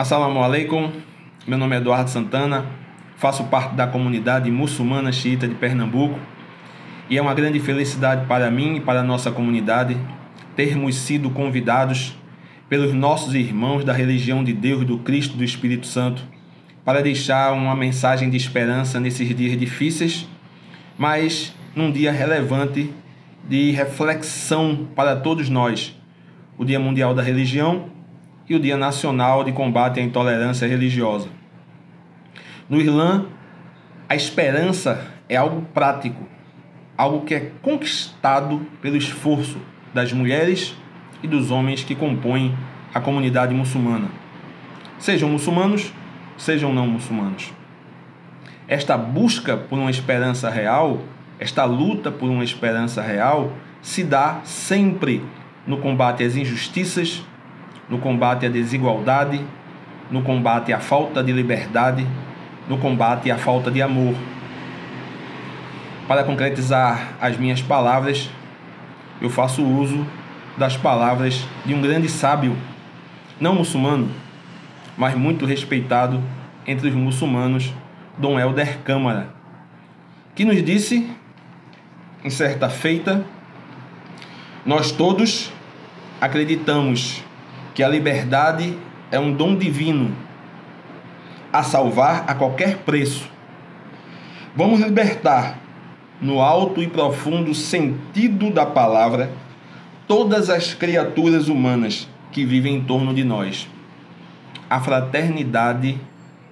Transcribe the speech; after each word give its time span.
Assalamu 0.00 0.42
alaikum, 0.42 0.90
meu 1.46 1.58
nome 1.58 1.76
é 1.76 1.78
Eduardo 1.78 2.08
Santana, 2.08 2.64
faço 3.18 3.44
parte 3.48 3.74
da 3.74 3.86
comunidade 3.86 4.50
muçulmana 4.50 5.12
xiita 5.12 5.46
de 5.46 5.54
Pernambuco. 5.54 6.18
E 7.10 7.18
é 7.18 7.20
uma 7.20 7.34
grande 7.34 7.60
felicidade 7.60 8.24
para 8.26 8.50
mim 8.50 8.76
e 8.76 8.80
para 8.80 9.00
a 9.00 9.02
nossa 9.02 9.30
comunidade 9.30 9.98
termos 10.56 10.96
sido 10.96 11.28
convidados 11.28 12.16
pelos 12.66 12.94
nossos 12.94 13.34
irmãos 13.34 13.84
da 13.84 13.92
religião 13.92 14.42
de 14.42 14.54
Deus, 14.54 14.86
do 14.86 14.96
Cristo, 15.00 15.36
do 15.36 15.44
Espírito 15.44 15.86
Santo, 15.86 16.22
para 16.82 17.02
deixar 17.02 17.52
uma 17.52 17.76
mensagem 17.76 18.30
de 18.30 18.38
esperança 18.38 18.98
nesses 18.98 19.36
dias 19.36 19.54
difíceis, 19.58 20.26
mas 20.96 21.54
num 21.76 21.92
dia 21.92 22.10
relevante 22.10 22.90
de 23.46 23.70
reflexão 23.72 24.88
para 24.96 25.14
todos 25.14 25.50
nós, 25.50 25.94
o 26.56 26.64
Dia 26.64 26.80
Mundial 26.80 27.12
da 27.12 27.20
Religião 27.20 27.99
e 28.50 28.54
o 28.56 28.58
Dia 28.58 28.76
Nacional 28.76 29.44
de 29.44 29.52
Combate 29.52 30.00
à 30.00 30.02
Intolerância 30.02 30.66
Religiosa. 30.66 31.28
No 32.68 32.80
Islã, 32.80 33.26
a 34.08 34.16
esperança 34.16 35.06
é 35.28 35.36
algo 35.36 35.62
prático, 35.72 36.26
algo 36.96 37.24
que 37.24 37.32
é 37.32 37.52
conquistado 37.62 38.66
pelo 38.82 38.96
esforço 38.96 39.58
das 39.94 40.12
mulheres 40.12 40.74
e 41.22 41.28
dos 41.28 41.52
homens 41.52 41.84
que 41.84 41.94
compõem 41.94 42.58
a 42.92 43.00
comunidade 43.00 43.54
muçulmana, 43.54 44.08
sejam 44.98 45.28
muçulmanos, 45.28 45.92
sejam 46.36 46.72
não 46.74 46.88
muçulmanos. 46.88 47.52
Esta 48.66 48.98
busca 48.98 49.56
por 49.56 49.78
uma 49.78 49.90
esperança 49.92 50.50
real, 50.50 51.04
esta 51.38 51.64
luta 51.64 52.10
por 52.10 52.28
uma 52.28 52.42
esperança 52.42 53.00
real, 53.00 53.52
se 53.80 54.02
dá 54.02 54.40
sempre 54.42 55.24
no 55.64 55.78
combate 55.78 56.24
às 56.24 56.34
injustiças, 56.34 57.22
no 57.90 57.98
combate 57.98 58.46
à 58.46 58.48
desigualdade, 58.48 59.44
no 60.10 60.22
combate 60.22 60.72
à 60.72 60.78
falta 60.78 61.22
de 61.22 61.32
liberdade, 61.32 62.06
no 62.68 62.78
combate 62.78 63.30
à 63.30 63.36
falta 63.36 63.70
de 63.70 63.82
amor. 63.82 64.14
Para 66.06 66.22
concretizar 66.22 67.14
as 67.20 67.36
minhas 67.36 67.60
palavras, 67.60 68.30
eu 69.20 69.28
faço 69.28 69.64
uso 69.64 70.06
das 70.56 70.76
palavras 70.76 71.44
de 71.66 71.74
um 71.74 71.80
grande 71.80 72.08
sábio, 72.08 72.56
não 73.40 73.54
muçulmano, 73.54 74.08
mas 74.96 75.14
muito 75.14 75.44
respeitado 75.44 76.22
entre 76.66 76.88
os 76.88 76.94
muçulmanos, 76.94 77.72
Dom 78.16 78.38
Helder 78.38 78.78
Câmara, 78.84 79.32
que 80.34 80.44
nos 80.44 80.62
disse, 80.62 81.10
em 82.24 82.30
certa 82.30 82.68
feita, 82.68 83.24
nós 84.64 84.92
todos 84.92 85.50
acreditamos 86.20 87.22
que 87.80 87.84
a 87.84 87.88
liberdade 87.88 88.76
é 89.10 89.18
um 89.18 89.32
dom 89.32 89.56
divino 89.56 90.14
a 91.50 91.62
salvar 91.62 92.24
a 92.26 92.34
qualquer 92.34 92.76
preço. 92.80 93.26
Vamos 94.54 94.80
libertar, 94.80 95.58
no 96.20 96.42
alto 96.42 96.82
e 96.82 96.86
profundo 96.86 97.54
sentido 97.54 98.50
da 98.50 98.66
palavra, 98.66 99.30
todas 100.06 100.50
as 100.50 100.74
criaturas 100.74 101.48
humanas 101.48 102.06
que 102.30 102.44
vivem 102.44 102.74
em 102.74 102.84
torno 102.84 103.14
de 103.14 103.24
nós. 103.24 103.66
A 104.68 104.78
fraternidade 104.78 105.98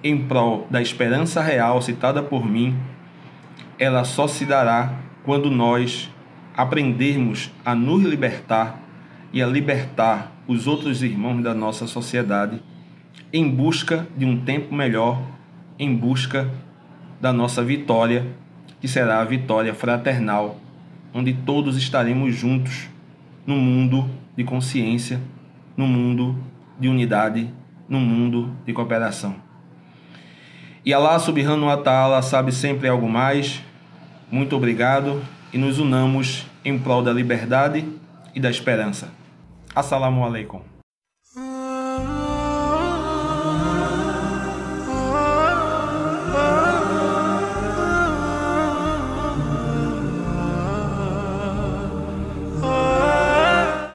em 0.03 0.17
prol 0.17 0.65
da 0.67 0.81
esperança 0.81 1.43
real 1.43 1.79
citada 1.79 2.23
por 2.23 2.43
mim, 2.43 2.75
ela 3.77 4.03
só 4.03 4.27
se 4.27 4.45
dará 4.45 4.93
quando 5.23 5.51
nós 5.51 6.09
aprendermos 6.57 7.51
a 7.63 7.75
nos 7.75 8.03
libertar 8.03 8.88
e 9.31 9.41
a 9.41 9.47
libertar 9.47 10.31
os 10.47 10.67
outros 10.67 11.03
irmãos 11.03 11.41
da 11.43 11.53
nossa 11.53 11.85
sociedade 11.85 12.61
em 13.31 13.47
busca 13.47 14.07
de 14.17 14.25
um 14.25 14.41
tempo 14.41 14.73
melhor, 14.73 15.21
em 15.77 15.95
busca 15.95 16.49
da 17.21 17.31
nossa 17.31 17.63
vitória, 17.63 18.25
que 18.81 18.87
será 18.87 19.19
a 19.19 19.25
vitória 19.25 19.73
fraternal, 19.73 20.57
onde 21.13 21.33
todos 21.33 21.77
estaremos 21.77 22.35
juntos 22.35 22.89
no 23.45 23.55
mundo 23.55 24.09
de 24.35 24.43
consciência, 24.43 25.19
no 25.77 25.85
mundo 25.85 26.35
de 26.79 26.87
unidade, 26.87 27.49
no 27.87 27.99
mundo 27.99 28.51
de 28.65 28.73
cooperação. 28.73 29.35
E 30.85 30.93
Allah 30.93 31.19
subhanahu 31.19 31.65
wa 31.65 31.77
ta'ala 31.77 32.21
sabe 32.21 32.51
sempre 32.51 32.87
algo 32.87 33.09
mais. 33.09 33.61
Muito 34.31 34.55
obrigado 34.55 35.21
e 35.51 35.57
nos 35.57 35.77
unamos 35.77 36.45
em 36.63 36.79
prol 36.79 37.03
da 37.03 37.11
liberdade 37.11 37.85
e 38.33 38.39
da 38.39 38.49
esperança. 38.49 39.18
Assalamu 39.79 40.25
alaikum. 40.25 40.78